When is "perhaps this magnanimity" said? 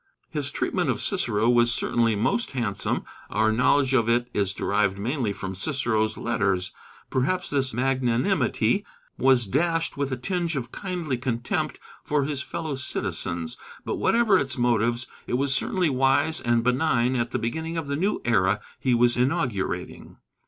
7.11-8.83